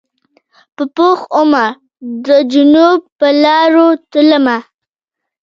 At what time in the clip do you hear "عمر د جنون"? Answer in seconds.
1.39-2.97